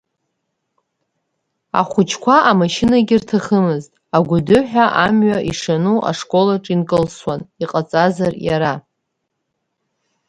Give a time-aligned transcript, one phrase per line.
[1.79, 8.73] Ахәыҷқәа амашьынагьы рҭахымызт, агәыдыҳәа амҩа ишану ашколаҿ инкылсуан, иҟаҵазар иара…